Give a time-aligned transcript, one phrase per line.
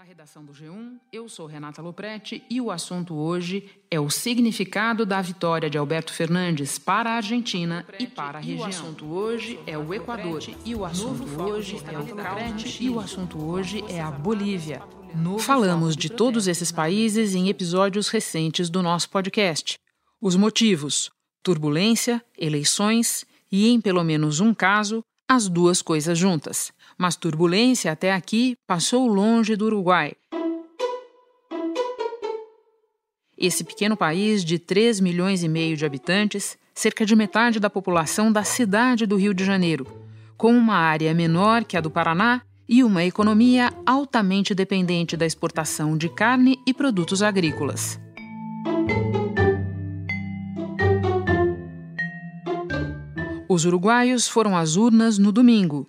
[0.00, 5.04] Da redação do G1, eu sou Renata Loprete e o assunto hoje é o significado
[5.04, 8.64] da vitória de Alberto Fernandes para a Argentina e para a região.
[8.64, 12.98] O assunto hoje é o Equador e o assunto hoje é o Ucrânia e o
[12.98, 14.82] assunto hoje é a Bolívia.
[15.40, 19.78] Falamos de todos esses países em episódios recentes do nosso podcast.
[20.18, 21.10] Os motivos:
[21.42, 26.72] turbulência, eleições e, em pelo menos um caso, as duas coisas juntas.
[27.00, 30.12] Mas turbulência até aqui passou longe do Uruguai.
[33.38, 38.30] Esse pequeno país de 3 milhões e meio de habitantes, cerca de metade da população
[38.30, 39.86] da cidade do Rio de Janeiro,
[40.36, 45.96] com uma área menor que a do Paraná e uma economia altamente dependente da exportação
[45.96, 47.98] de carne e produtos agrícolas.
[53.48, 55.88] Os uruguaios foram às urnas no domingo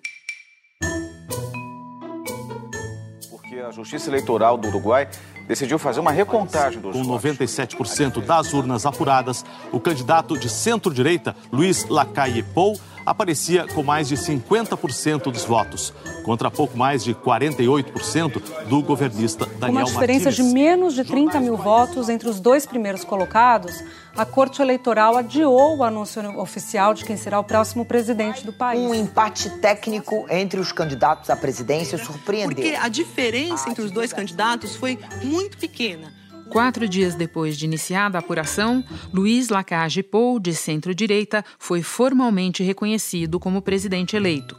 [3.71, 5.07] a Justiça Eleitoral do Uruguai
[5.47, 11.87] decidiu fazer uma recontagem dos Com 97% das urnas apuradas, o candidato de centro-direita, Luiz
[11.87, 12.77] Lacalle Pou,
[13.11, 19.59] aparecia com mais de 50% dos votos, contra pouco mais de 48% do governista Daniel
[19.59, 20.35] Com uma diferença Martínez.
[20.35, 23.83] de menos de 30 mil votos entre os dois primeiros colocados,
[24.15, 28.81] a Corte Eleitoral adiou o anúncio oficial de quem será o próximo presidente do país.
[28.81, 32.55] Um empate técnico entre os candidatos à presidência surpreendeu.
[32.55, 36.20] Porque a diferença entre os dois candidatos foi muito pequena.
[36.51, 43.39] Quatro dias depois de iniciada a apuração, Luiz Lacage Pou, de centro-direita, foi formalmente reconhecido
[43.39, 44.57] como presidente eleito.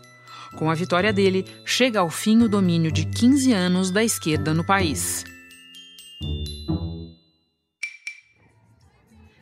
[0.56, 4.64] Com a vitória dele, chega ao fim o domínio de 15 anos da esquerda no
[4.64, 5.22] país.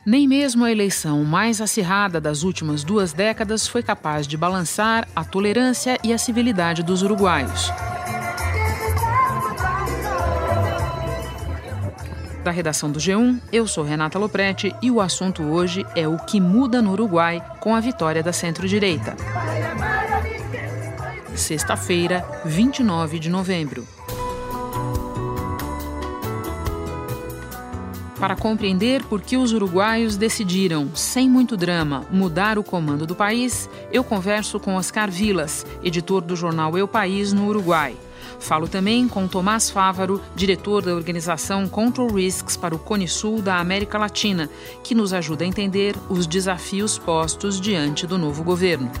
[0.05, 5.23] Nem mesmo a eleição mais acirrada das últimas duas décadas foi capaz de balançar a
[5.23, 7.71] tolerância e a civilidade dos uruguaios.
[12.43, 16.41] Da redação do G1, eu sou Renata Loprete e o assunto hoje é o que
[16.41, 19.15] muda no Uruguai com a vitória da centro-direita.
[21.35, 23.87] Sexta-feira, 29 de novembro.
[28.19, 33.69] Para compreender por que os uruguaios decidiram, sem muito drama, mudar o comando do país,
[33.91, 37.95] eu converso com Oscar Vilas, editor do jornal Eu País no Uruguai.
[38.39, 43.57] Falo também com Tomás Fávaro, diretor da organização Control Risks para o Cone Sul da
[43.57, 44.49] América Latina,
[44.83, 48.91] que nos ajuda a entender os desafios postos diante do novo governo.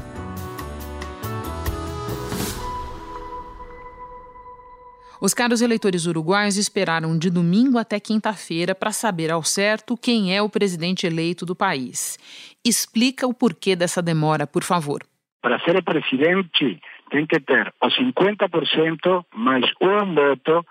[5.21, 10.41] Os caros eleitores uruguaios esperaram de domingo até quinta-feira para saber ao certo quem é
[10.41, 12.17] o presidente eleito do país.
[12.65, 15.03] Explica o porquê dessa demora, por favor.
[15.39, 16.81] Para ser presidente,
[17.11, 20.65] tem que ter o 50% mais um voto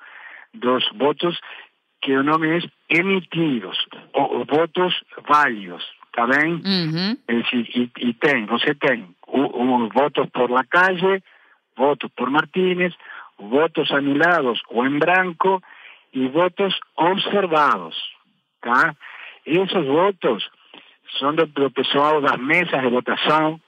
[0.55, 1.39] dos votos
[2.03, 3.77] que o nome é emitidos,
[4.15, 4.99] ou votos
[5.29, 6.55] válidos, tá bem?
[6.55, 7.17] Uhum.
[7.29, 9.07] E, e, tem, você tem
[9.93, 11.23] votos por la calle,
[11.77, 12.95] votos por Martínez,
[13.39, 15.63] votos anulados ou em branco
[16.15, 17.97] e votos observados,
[18.63, 18.97] tá?
[19.45, 20.49] Esses votos
[21.19, 23.61] são do, do pessoal das mesas de votação,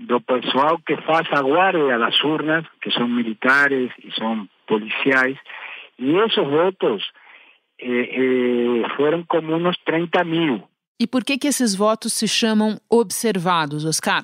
[0.00, 5.36] do pessoal que faz a guarda das urnas, que são militares e são policiais,
[5.98, 7.10] e esses votos
[7.78, 10.62] eh, eh, foram como uns 30 mil.
[10.98, 14.22] E por que que esses votos se chamam observados, Oscar?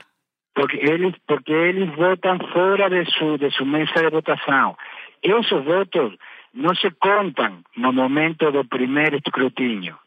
[0.55, 4.77] Porque eles, porque eles votam fora de sua de sua mesa de votação.
[5.23, 6.17] Esses votos
[6.55, 9.99] não se contam no momento do primeiro escrutínio.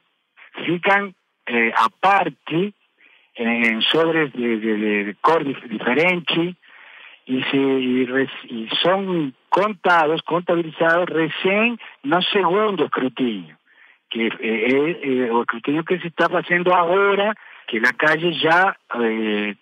[0.66, 1.14] Ficam
[1.48, 2.74] eh, a parte
[3.36, 6.56] en sobres de, de, de cor diferente
[7.30, 13.56] y, se, y, res, y, son contados, contabilizados recién no segundo escrutinio,
[14.10, 17.36] que eh, eh, el escrutinio que se está haciendo ahora,
[17.68, 19.56] que la calle ya eh,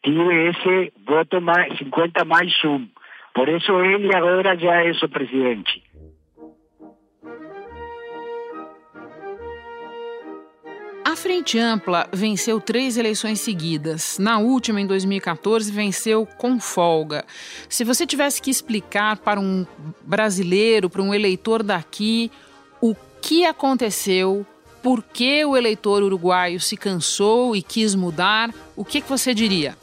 [0.00, 2.92] tiene ese voto más, 50 más un.
[3.34, 5.70] Por eso él ahora ya es el presidente.
[11.18, 14.20] Frente Ampla venceu três eleições seguidas.
[14.20, 17.24] Na última, em 2014, venceu com folga.
[17.68, 19.66] Se você tivesse que explicar para um
[20.02, 22.30] brasileiro, para um eleitor daqui,
[22.80, 24.46] o que aconteceu,
[24.80, 29.76] por que o eleitor uruguaio se cansou e quis mudar, o que, que você diria?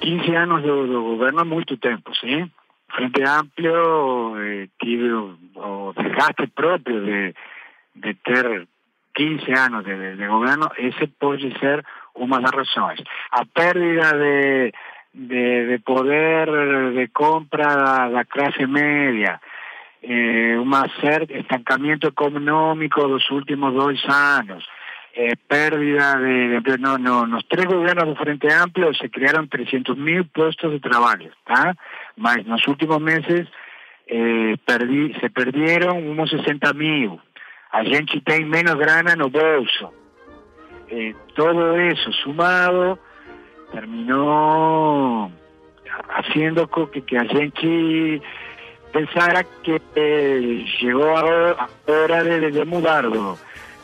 [0.00, 2.50] 15 anos do, do governo é muito tempo, sim.
[2.96, 7.34] Frente Amplio eh, tive o, o desgaste próprio de,
[7.94, 8.66] de ter
[9.20, 11.84] 15 anos de, de governo, esse pode ser
[12.14, 13.00] uma das razões.
[13.32, 14.72] A pérdida de,
[15.12, 16.48] de, de poder
[16.94, 19.38] de compra da, da classe média,
[20.02, 20.70] eh, um
[21.02, 24.64] certo estancamento econômico dos últimos dois anos,
[25.14, 29.98] eh, pérdida de, de no, no, nos tres gobiernos do Frente Amplio se criaram 300
[29.98, 31.74] mil postos de trabalho, tá?
[32.16, 33.46] Mas nos últimos meses
[34.08, 34.54] eh,
[35.20, 37.20] se perderam uns 60 mil.
[37.72, 39.92] A gente tem menos grana no bolso.
[40.90, 42.98] Eh, todo eso sumado
[43.70, 45.30] terminó
[46.08, 48.20] haciendo que, que a gente
[48.92, 53.38] pensara que eh, chegou a hora de, de mudar do,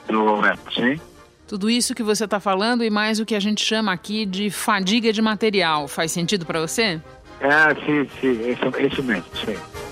[0.09, 1.01] do governo, sim?
[1.47, 4.51] Tudo isso que você está falando e mais o que a gente chama aqui de
[4.51, 7.01] fadiga de material, faz sentido para você?
[7.41, 9.86] Ah, sim, sim, isso, isso mesmo, sim.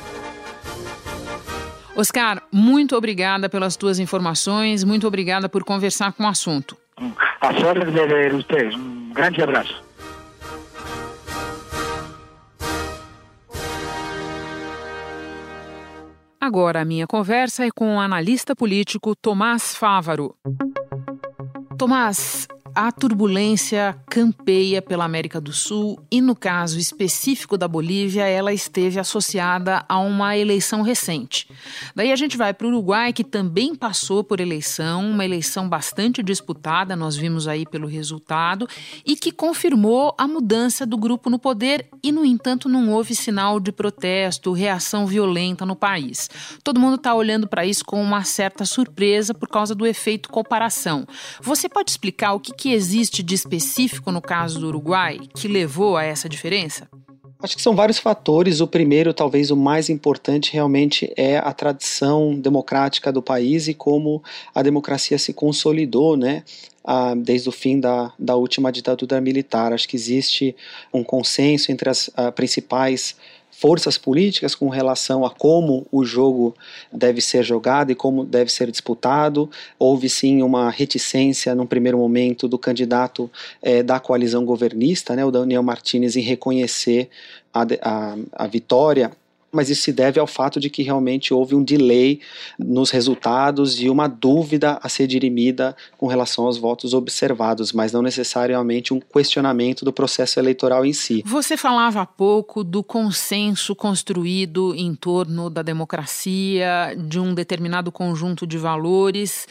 [1.97, 6.77] Oscar, muito obrigada pelas tuas informações, muito obrigada por conversar com o assunto.
[7.41, 8.75] A sorte de ver vocês.
[8.75, 9.83] Um grande abraço.
[16.41, 20.35] Agora a minha conversa é com o analista político Tomás Fávaro.
[21.79, 28.53] Tomás, a turbulência campeia pela América do Sul e, no caso específico da Bolívia, ela
[28.53, 31.49] esteve associada a uma eleição recente.
[31.95, 36.21] Daí a gente vai para o Uruguai, que também passou por eleição, uma eleição bastante
[36.21, 38.67] disputada, nós vimos aí pelo resultado,
[39.07, 43.61] e que confirmou a mudança do grupo no poder e, no entanto, não houve sinal
[43.61, 46.29] de protesto, reação violenta no país.
[46.65, 51.07] Todo mundo está olhando para isso com uma certa surpresa por causa do efeito comparação.
[51.41, 55.99] Você pode explicar o que que existe de específico no caso do Uruguai que levou
[55.99, 56.89] a essa diferença?
[57.43, 58.63] Acho que são vários fatores.
[58.63, 64.25] O primeiro, talvez o mais importante, realmente é a tradição democrática do país e como
[64.55, 66.43] a democracia se consolidou, né?
[66.83, 69.75] Ah, desde o fim da, da última ditadura militar.
[69.75, 70.57] Acho que existe
[70.91, 73.15] um consenso entre as ah, principais
[73.57, 76.55] forças políticas com relação a como o jogo
[76.93, 79.49] deve ser jogado e como deve ser disputado.
[79.79, 83.31] Houve sim uma reticência, num primeiro momento, do candidato
[83.63, 87.09] eh, da coalizão governista, né, o Daniel Martinez, em reconhecer
[87.53, 89.13] a, a, a vitória
[89.55, 92.21] mas isso se deve ao fato de que realmente houve um delay
[92.59, 98.03] nos resultados e uma dúvida a ser dirimida com relação aos votos observados, mas não
[98.03, 101.23] necessariamente um questionamento do processo eleitoral em si.
[101.27, 108.47] Você falava há pouco do consenso construído em torno da democracia, de um determinado conjunto
[108.47, 109.47] de valores.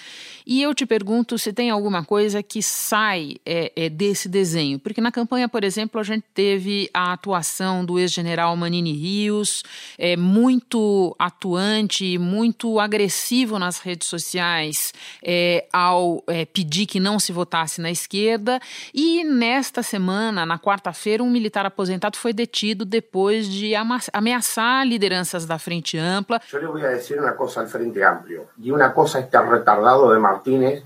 [0.45, 4.77] E eu te pergunto se tem alguma coisa que sai é, é, desse desenho.
[4.77, 9.63] Porque na campanha, por exemplo, a gente teve a atuação do ex-general Manini Rios,
[9.97, 14.93] é, muito atuante, muito agressivo nas redes sociais
[15.23, 18.59] é, ao é, pedir que não se votasse na esquerda.
[18.93, 23.73] E nesta semana, na quarta-feira, um militar aposentado foi detido depois de
[24.11, 26.41] ameaçar lideranças da Frente Ampla.
[26.51, 28.47] Eu lhe vou dizer uma coisa ao Frente Amplio.
[28.57, 30.83] E uma coisa está retardado de Martínez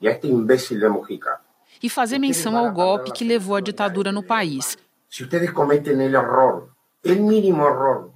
[0.00, 1.40] e a este imbécil de Mujica.
[1.82, 4.78] E fazer menção ao golpe que levou à ditadura no país.
[5.08, 6.70] Se vocês cometem o erro,
[7.04, 8.15] o mínimo erro,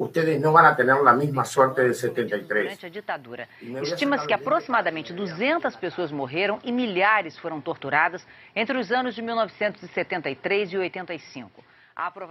[0.00, 2.64] vocês não vão ter a mesma sorte de 73.
[2.64, 3.46] Durante a ditadura,
[3.82, 8.26] estima-se que aproximadamente 200 pessoas morreram e milhares foram torturadas
[8.56, 11.64] entre os anos de 1973 e 85.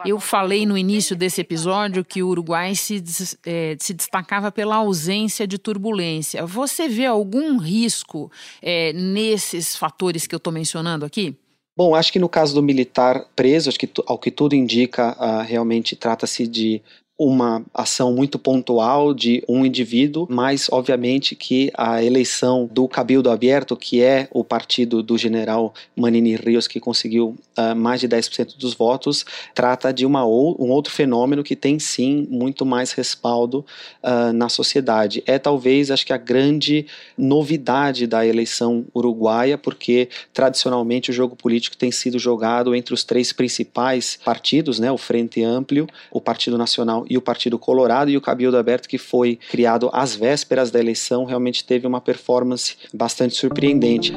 [0.03, 3.03] Eu falei no início desse episódio que o Uruguai se,
[3.45, 6.43] é, se destacava pela ausência de turbulência.
[6.47, 8.31] Você vê algum risco
[8.63, 11.37] é, nesses fatores que eu estou mencionando aqui?
[11.77, 15.43] Bom, acho que no caso do militar preso, acho que ao que tudo indica, uh,
[15.43, 16.81] realmente trata-se de
[17.19, 23.75] uma ação muito pontual de um indivíduo, mas obviamente que a eleição do Cabildo Aberto,
[23.75, 28.73] que é o partido do general Manini Rios, que conseguiu uh, mais de 10% dos
[28.73, 33.65] votos, trata de uma ou, um outro fenômeno que tem sim muito mais respaldo
[34.01, 35.21] uh, na sociedade.
[35.27, 36.85] É talvez, acho que a grande
[37.17, 43.33] novidade da eleição uruguaia, porque tradicionalmente o jogo político tem sido jogado entre os três
[43.33, 48.21] principais partidos, né, o Frente Amplio, o Partido Nacional e o Partido Colorado e o
[48.21, 54.13] Cabildo Aberto, que foi criado às vésperas da eleição, realmente teve uma performance bastante surpreendente.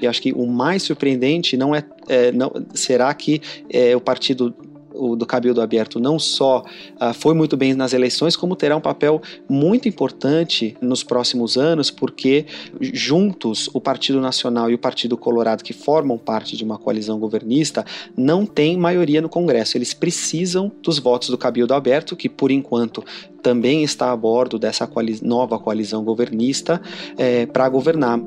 [0.00, 3.40] E acho que o mais surpreendente não é, é não, será que
[3.70, 4.54] é, o partido
[4.96, 6.64] o do Cabildo Aberto não só
[7.00, 11.90] uh, foi muito bem nas eleições, como terá um papel muito importante nos próximos anos,
[11.90, 12.46] porque
[12.80, 17.84] juntos o Partido Nacional e o Partido Colorado, que formam parte de uma coalizão governista,
[18.16, 19.76] não têm maioria no Congresso.
[19.76, 23.04] Eles precisam dos votos do Cabildo Aberto, que por enquanto
[23.42, 24.88] também está a bordo dessa
[25.22, 26.80] nova coalizão governista,
[27.16, 28.18] é, para governar.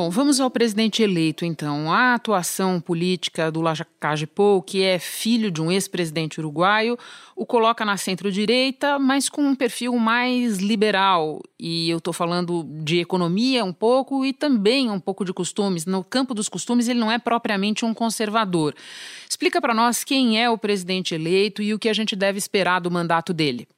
[0.00, 1.92] Bom, vamos ao presidente eleito, então.
[1.92, 6.96] A atuação política do Lacage Pou, que é filho de um ex-presidente uruguaio,
[7.36, 11.42] o coloca na centro-direita, mas com um perfil mais liberal.
[11.58, 15.84] E eu estou falando de economia um pouco e também um pouco de costumes.
[15.84, 18.74] No campo dos costumes, ele não é propriamente um conservador.
[19.28, 22.80] Explica para nós quem é o presidente eleito e o que a gente deve esperar
[22.80, 23.68] do mandato dele.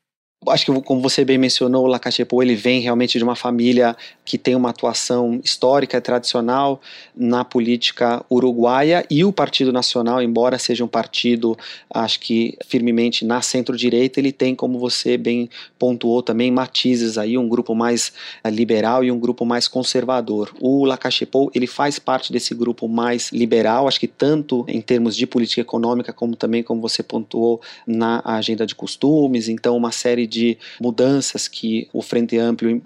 [0.49, 4.37] Acho que, como você bem mencionou, o Lacachepou ele vem realmente de uma família que
[4.37, 6.81] tem uma atuação histórica e tradicional
[7.15, 11.57] na política uruguaia e o Partido Nacional, embora seja um partido,
[11.93, 17.49] acho que firmemente na centro-direita, ele tem, como você bem pontuou também, matizes aí, um
[17.49, 20.53] grupo mais eh, liberal e um grupo mais conservador.
[20.61, 25.27] O Lacachepou ele faz parte desse grupo mais liberal, acho que tanto em termos de
[25.27, 30.59] política econômica, como também, como você pontuou, na agenda de costumes, então uma série de
[30.81, 32.83] mudanças que o Frente Amplio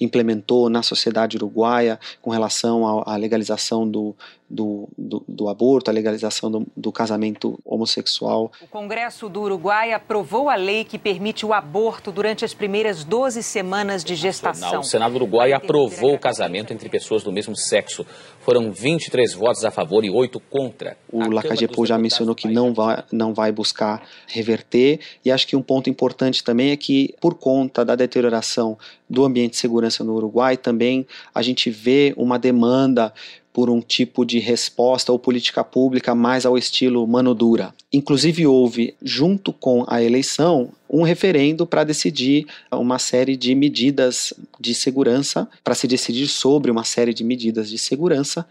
[0.00, 4.14] implementou na sociedade uruguaia com relação à legalização do,
[4.52, 8.52] do, do, do, aborto, a legalização do, do, casamento homossexual.
[8.60, 13.42] O Congresso do Uruguai aprovou a lei que permite o aborto durante as primeiras 12
[13.42, 14.80] semanas de gestação.
[14.80, 18.04] O Senado Uruguai aprovou o casamento entre pessoas do mesmo sexo.
[18.40, 20.98] Foram 23 votos a favor e 8 contra.
[21.10, 25.62] O Lacagepo já mencionou que não vai, não vai buscar reverter, e acho que um
[25.62, 30.56] ponto importante também é que, por conta da deterioração do ambiente de segurança no Uruguai,
[30.56, 33.12] também a gente vê uma demanda
[33.52, 37.74] por um tipo de resposta ou política pública mais ao estilo mano dura.
[37.92, 44.74] Inclusive houve, junto com a eleição, um referendo para decidir uma série de medidas de
[44.74, 48.48] segurança, para se decidir sobre uma série de medidas de segurança,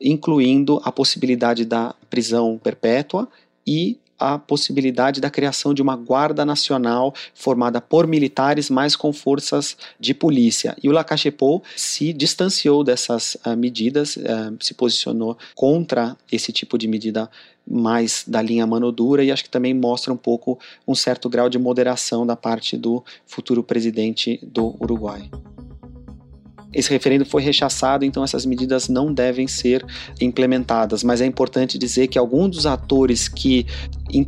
[0.00, 3.28] incluindo a possibilidade da prisão perpétua
[3.66, 9.76] e a possibilidade da criação de uma guarda nacional formada por militares, mas com forças
[9.98, 10.76] de polícia.
[10.82, 16.88] E o Lacachepou se distanciou dessas uh, medidas, uh, se posicionou contra esse tipo de
[16.88, 17.30] medida
[17.70, 21.48] mais da linha mano dura e acho que também mostra um pouco um certo grau
[21.50, 25.30] de moderação da parte do futuro presidente do Uruguai.
[26.72, 29.84] Esse referendo foi rechaçado, então essas medidas não devem ser
[30.20, 31.02] implementadas.
[31.02, 33.66] Mas é importante dizer que alguns dos atores que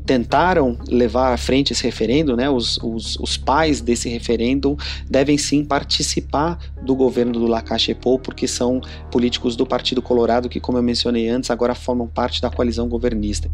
[0.06, 4.76] tentaram levar à frente esse referendo, né, os, os, os pais desse referendo,
[5.08, 8.80] devem sim participar do governo do Lacachepou, porque são
[9.10, 13.50] políticos do Partido Colorado que, como eu mencionei antes, agora formam parte da coalizão governista.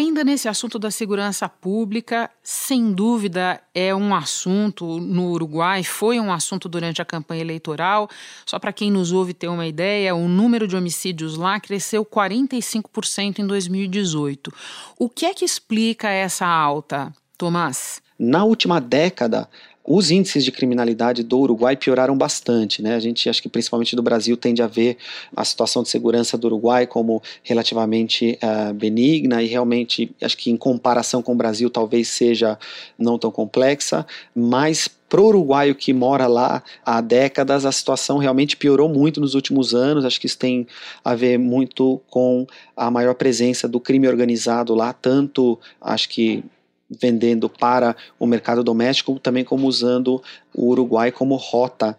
[0.00, 6.32] Ainda nesse assunto da segurança pública, sem dúvida é um assunto no Uruguai, foi um
[6.32, 8.08] assunto durante a campanha eleitoral.
[8.46, 13.40] Só para quem nos ouve ter uma ideia, o número de homicídios lá cresceu 45%
[13.40, 14.50] em 2018.
[14.98, 18.00] O que é que explica essa alta, Tomás?
[18.18, 19.50] Na última década,
[19.84, 22.94] os índices de criminalidade do Uruguai pioraram bastante, né?
[22.94, 24.96] A gente acho que principalmente do Brasil tende a ver
[25.34, 30.56] a situação de segurança do Uruguai como relativamente uh, benigna e realmente acho que em
[30.56, 32.58] comparação com o Brasil talvez seja
[32.98, 38.56] não tão complexa, mas para o uruguaio que mora lá há décadas, a situação realmente
[38.56, 40.04] piorou muito nos últimos anos.
[40.04, 40.68] Acho que isso tem
[41.04, 42.46] a ver muito com
[42.76, 46.44] a maior presença do crime organizado lá, tanto acho que
[46.90, 50.22] vendendo para o mercado doméstico, também como usando
[50.54, 51.96] o Uruguai como rota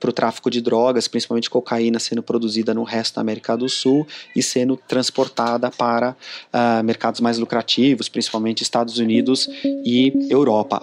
[0.00, 4.06] para o tráfico de drogas, principalmente cocaína sendo produzida no resto da América do Sul
[4.34, 6.16] e sendo transportada para
[6.52, 9.48] uh, mercados mais lucrativos, principalmente Estados Unidos
[9.84, 10.82] e Europa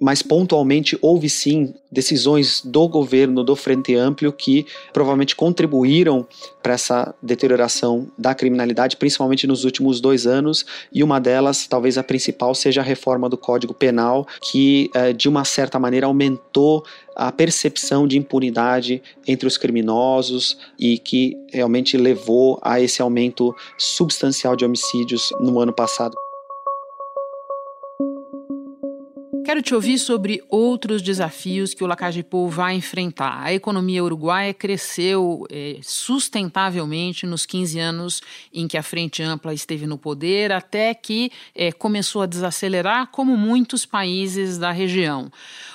[0.00, 6.26] mas pontualmente houve sim decisões do governo do Frente Amplio que provavelmente contribuíram
[6.62, 12.02] para essa deterioração da criminalidade, principalmente nos últimos dois anos, e uma delas, talvez a
[12.02, 17.30] principal, seja a reforma do Código Penal, que eh, de uma certa maneira aumentou a
[17.30, 24.64] percepção de impunidade entre os criminosos e que realmente levou a esse aumento substancial de
[24.64, 26.16] homicídios no ano passado.
[29.50, 33.42] Quero te ouvir sobre outros desafios que o Lacagepou vai enfrentar.
[33.42, 38.22] A economia uruguaia cresceu é, sustentavelmente nos 15 anos
[38.54, 43.36] em que a Frente Ampla esteve no poder, até que é, começou a desacelerar, como
[43.36, 45.32] muitos países da região.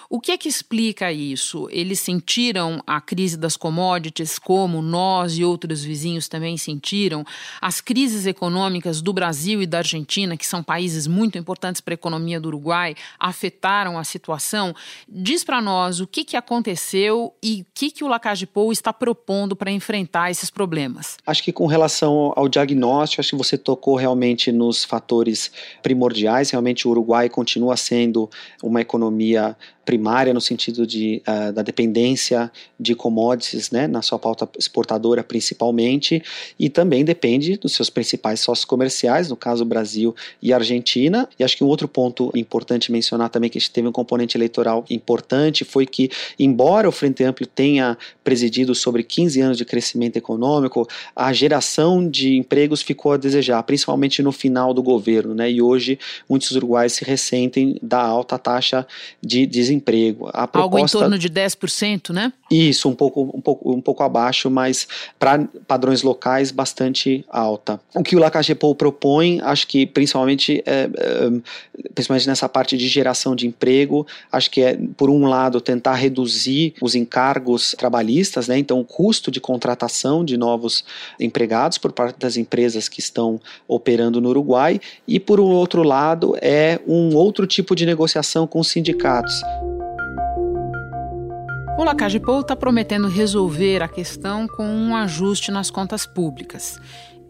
[0.08, 1.67] O que é que explica isso?
[1.72, 7.25] Eles sentiram a crise das commodities, como nós e outros vizinhos também sentiram?
[7.60, 11.96] As crises econômicas do Brasil e da Argentina, que são países muito importantes para a
[11.96, 14.74] economia do Uruguai, afetaram acertaram a situação.
[15.07, 19.55] Diz para nós o que, que aconteceu e o que, que o Lacagepou está propondo
[19.55, 21.17] para enfrentar esses problemas.
[21.25, 26.51] Acho que com relação ao diagnóstico, acho que você tocou realmente nos fatores primordiais.
[26.51, 28.29] Realmente o Uruguai continua sendo
[28.62, 34.50] uma economia primária no sentido de, uh, da dependência de commodities, né, na sua pauta
[34.57, 36.22] exportadora principalmente,
[36.60, 41.29] e também depende dos seus principais sócios comerciais, no caso Brasil e Argentina.
[41.39, 44.38] E acho que um outro ponto importante mencionar também que a gente teve um componente
[44.38, 50.17] eleitoral importante foi que, embora o Frente Amplo tenha presidido sobre 15 anos de crescimento
[50.17, 55.50] econômico, a geração de empregos ficou a desejar, principalmente no final do governo, né?
[55.50, 55.97] E hoje
[56.29, 58.85] muitos uruguaios se ressentem da alta taxa
[59.21, 60.29] de desemprego.
[60.33, 62.33] A proposta, Algo em torno de 10%, né?
[62.51, 67.79] Isso, um pouco, um pouco, um pouco abaixo, mas para padrões locais bastante alta.
[67.95, 73.35] O que o Lacagepou propõe, acho que principalmente, é, é, principalmente nessa parte de geração
[73.35, 78.57] de emprego, acho que é, por um lado, tentar reduzir os encargos trabalhistas, né?
[78.57, 80.83] então o custo de contratação de novos
[81.19, 86.79] empregados por parte das empresas que estão operando no Uruguai, e por outro lado, é
[86.87, 89.41] um outro tipo de negociação com os sindicatos.
[91.77, 96.79] O Lacagepou está prometendo resolver a questão com um ajuste nas contas públicas.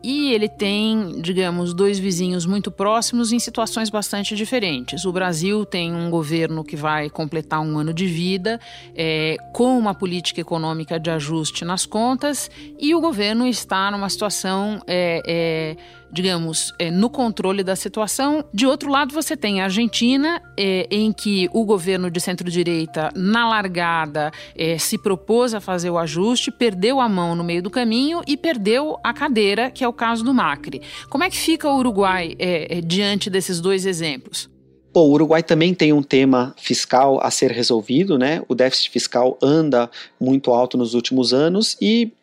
[0.08, 5.04] E ele tem, digamos, dois vizinhos muito próximos em situações bastante diferentes.
[5.04, 8.60] O Brasil tem um governo que vai completar um ano de vida,
[8.96, 14.80] é, com uma política econômica de ajuste nas contas, e o governo está numa situação.
[14.86, 15.78] É, é,
[16.12, 18.44] digamos, é, no controle da situação.
[18.54, 23.48] De outro lado, você tem a Argentina, é, em que o governo de centro-direita, na
[23.48, 28.22] largada, é, se propôs a fazer o ajuste, perdeu a mão no meio do caminho
[28.28, 30.82] e perdeu a cadeira, que é o caso do Macri.
[31.10, 32.36] Como é que fica o Uruguai
[32.84, 34.50] diante desses dois exemplos?
[34.96, 38.42] Bom, o Uruguai também tem um tema fiscal a ser resolvido, né?
[38.48, 42.14] O déficit fiscal anda muito alto nos últimos anos e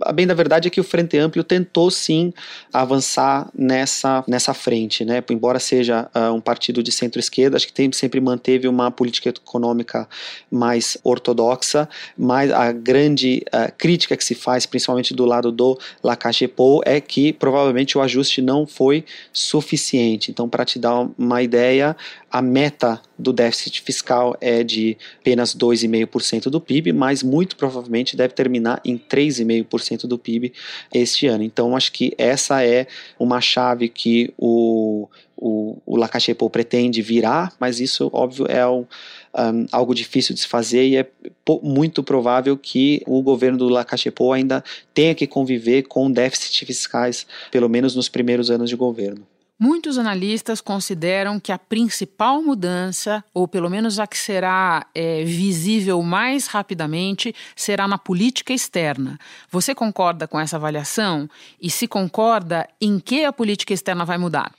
[0.00, 2.32] a bem da verdade é que o Frente Amplio tentou sim
[2.72, 5.22] avançar nessa, nessa frente, né?
[5.30, 10.08] Embora seja uh, um partido de centro-esquerda, acho que tem, sempre manteve uma política econômica
[10.50, 16.82] mais ortodoxa, mas a grande uh, crítica que se faz, principalmente do lado do Lacagepou,
[16.84, 20.30] é que provavelmente o ajuste não foi suficiente.
[20.30, 21.96] Então, para te dar uma ideia,
[22.30, 28.34] a meta do déficit fiscal é de apenas 2,5% do PIB, mas muito provavelmente deve
[28.34, 30.52] terminar em 3,5% do PIB
[30.92, 31.44] este ano.
[31.44, 32.86] Então, acho que essa é
[33.18, 38.84] uma chave que o, o, o Lacachepou pretende virar, mas isso, óbvio, é um,
[39.34, 41.06] um, algo difícil de se fazer e é
[41.62, 47.68] muito provável que o governo do Lacachepou ainda tenha que conviver com déficits fiscais, pelo
[47.68, 49.26] menos nos primeiros anos de governo.
[49.62, 56.02] Muitos analistas consideram que a principal mudança, ou pelo menos a que será é, visível
[56.02, 59.16] mais rapidamente, será na política externa.
[59.52, 61.30] Você concorda com essa avaliação?
[61.60, 64.52] E se concorda, em que a política externa vai mudar?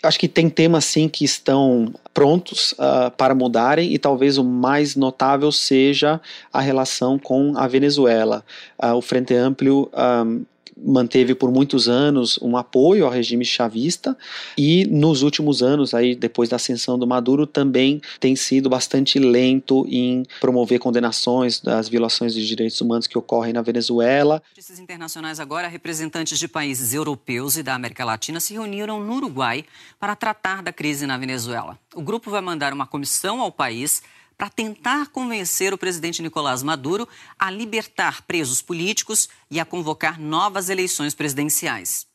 [0.00, 4.94] Acho que tem temas sim que estão prontos uh, para mudarem e talvez o mais
[4.94, 6.20] notável seja
[6.52, 8.44] a relação com a Venezuela.
[8.80, 10.44] Uh, o Frente Amplio um,
[10.76, 14.16] manteve por muitos anos um apoio ao regime chavista
[14.56, 19.86] e nos últimos anos, aí depois da ascensão do Maduro, também tem sido bastante lento
[19.88, 24.42] em promover condenações das violações dos direitos humanos que ocorrem na Venezuela.
[24.50, 29.64] Notícias internacionais agora, representantes de países europeus e da América Latina se reuniram no Uruguai
[29.98, 31.78] para tratar da crise na Venezuela.
[31.94, 34.02] O grupo vai mandar uma comissão ao país
[34.36, 40.68] para tentar convencer o presidente Nicolás Maduro a libertar presos políticos e a convocar novas
[40.68, 42.06] eleições presidenciais.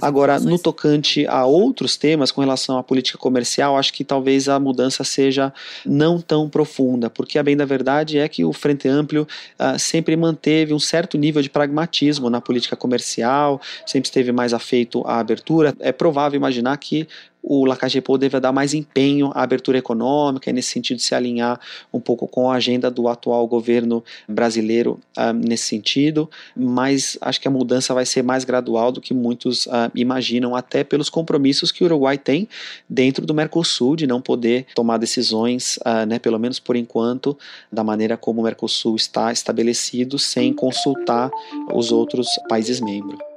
[0.00, 4.58] Agora, no tocante a outros temas com relação à política comercial, acho que talvez a
[4.58, 5.52] mudança seja
[5.84, 9.28] não tão profunda, porque a bem da verdade é que o Frente Amplio
[9.58, 15.06] uh, sempre manteve um certo nível de pragmatismo na política comercial, sempre esteve mais afeito
[15.06, 15.74] à abertura.
[15.80, 17.06] É provável imaginar que
[17.42, 21.58] o Lacagepou deve dar mais empenho à abertura econômica e nesse sentido se alinhar
[21.92, 27.48] um pouco com a agenda do atual governo brasileiro uh, nesse sentido, mas acho que
[27.48, 31.82] a mudança vai ser mais gradual do que muitos uh, imaginam, até pelos compromissos que
[31.82, 32.48] o Uruguai tem
[32.88, 37.38] dentro do Mercosul de não poder tomar decisões, uh, né, pelo menos por enquanto,
[37.72, 41.30] da maneira como o Mercosul está estabelecido, sem consultar
[41.72, 43.27] os outros países membros.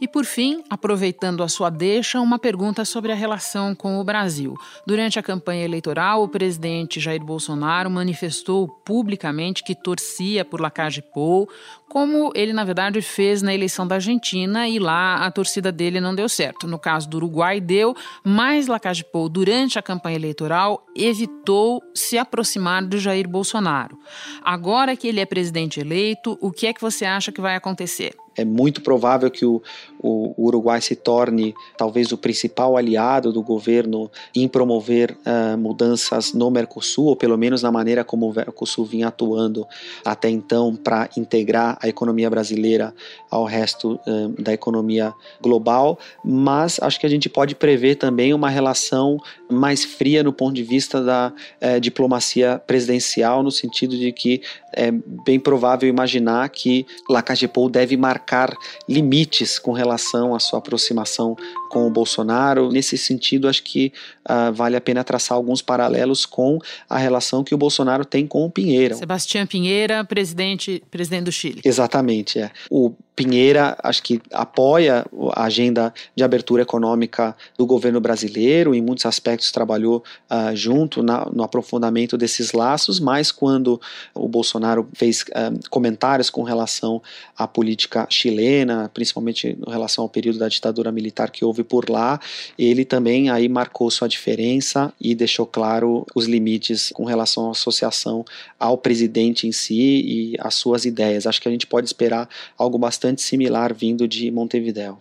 [0.00, 4.54] E por fim, aproveitando a sua deixa, uma pergunta sobre a relação com o Brasil.
[4.86, 11.48] Durante a campanha eleitoral, o presidente Jair Bolsonaro manifestou publicamente que torcia por Lacage Pou,
[11.94, 16.12] como ele na verdade fez na eleição da Argentina e lá a torcida dele não
[16.12, 16.66] deu certo.
[16.66, 22.84] No caso do Uruguai deu, mas Lacage Pou durante a campanha eleitoral evitou se aproximar
[22.84, 23.96] de Jair Bolsonaro.
[24.42, 28.12] Agora que ele é presidente eleito, o que é que você acha que vai acontecer?
[28.36, 29.62] é muito provável que o,
[29.98, 36.50] o, Uruguai se torne talvez o principal aliado do governo em promover uh, mudanças no
[36.50, 39.66] Mercosul, ou pelo menos na maneira como o Mercosul vinha atuando
[40.04, 42.94] até então para integrar a economia brasileira
[43.30, 45.98] ao resto uh, da economia global.
[46.24, 49.18] Mas acho que a gente pode prever também uma relação
[49.50, 54.40] mais fria no ponto de vista da uh, diplomacia presidencial, no sentido de que
[54.72, 58.56] é bem provável imaginar que Lacagepou deve marcar
[58.88, 61.36] limites com relação à sua aproximação
[61.74, 62.70] com o Bolsonaro.
[62.70, 63.92] Nesse sentido, acho que
[64.30, 68.46] uh, vale a pena traçar alguns paralelos com a relação que o Bolsonaro tem com
[68.46, 68.94] o Pinheira.
[68.94, 71.60] Sebastião Pinheira, presidente, presidente do Chile.
[71.64, 72.52] Exatamente, é.
[72.70, 79.06] O Pinheira, acho que apoia a agenda de abertura econômica do governo brasileiro, em muitos
[79.06, 83.80] aspectos trabalhou uh, junto na, no aprofundamento desses laços, mas quando
[84.14, 87.00] o Bolsonaro fez uh, comentários com relação
[87.36, 92.20] à política chilena, principalmente em relação ao período da ditadura militar que houve por lá,
[92.58, 98.24] ele também aí marcou sua diferença e deixou claro os limites com relação à associação
[98.58, 101.26] ao presidente em si e às suas ideias.
[101.26, 104.98] Acho que a gente pode esperar algo bastante similar vindo de Montevideo.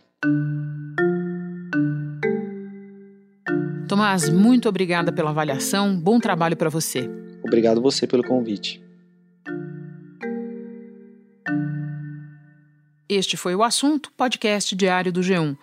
[3.88, 5.96] Tomás, muito obrigada pela avaliação.
[5.96, 7.08] Bom trabalho para você.
[7.44, 8.82] Obrigado você pelo convite.
[13.08, 15.56] Este foi o assunto, podcast diário do G1.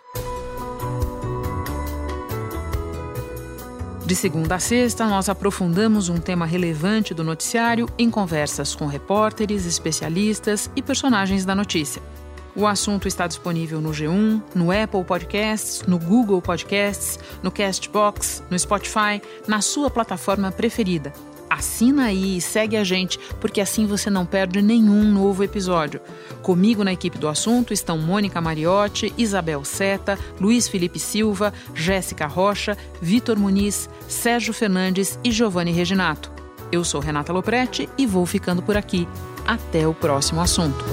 [4.10, 9.64] De segunda a sexta, nós aprofundamos um tema relevante do noticiário em conversas com repórteres,
[9.64, 12.02] especialistas e personagens da notícia.
[12.56, 18.58] O assunto está disponível no G1, no Apple Podcasts, no Google Podcasts, no Castbox, no
[18.58, 21.12] Spotify, na sua plataforma preferida.
[21.50, 26.00] Assina aí e segue a gente, porque assim você não perde nenhum novo episódio.
[26.42, 32.78] Comigo na equipe do assunto estão Mônica Mariotti, Isabel Seta, Luiz Felipe Silva, Jéssica Rocha,
[33.02, 36.30] Vitor Muniz, Sérgio Fernandes e Giovanni Reginato.
[36.70, 39.08] Eu sou Renata Loprete e vou ficando por aqui.
[39.44, 40.84] Até o próximo assunto.